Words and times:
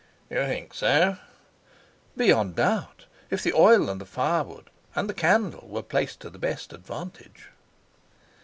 "You 0.31 0.37
think 0.47 0.73
so?" 0.73 1.17
"Beyond 2.17 2.55
doubt, 2.55 3.05
if 3.29 3.43
the 3.43 3.53
oil 3.53 3.87
and 3.87 4.01
the 4.01 4.05
firewood 4.07 4.71
and 4.95 5.07
the 5.07 5.13
candle 5.13 5.67
were 5.67 5.83
placed 5.83 6.21
to 6.21 6.31
the 6.31 6.39
best 6.39 6.73
advantage." 6.73 7.49